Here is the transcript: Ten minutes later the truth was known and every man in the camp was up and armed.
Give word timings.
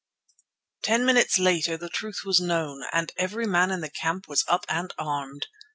Ten 0.81 1.05
minutes 1.05 1.37
later 1.37 1.77
the 1.77 1.87
truth 1.87 2.21
was 2.25 2.41
known 2.41 2.83
and 2.91 3.11
every 3.17 3.45
man 3.45 3.69
in 3.69 3.81
the 3.81 3.89
camp 3.91 4.27
was 4.27 4.43
up 4.47 4.65
and 4.67 4.91
armed. 4.97 5.45